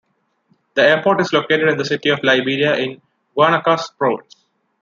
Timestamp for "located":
1.31-1.69